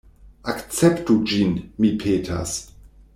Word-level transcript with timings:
Akceptu 0.53 1.17
ĝin, 1.33 1.53
mi 1.85 1.93
petas! 2.05 2.57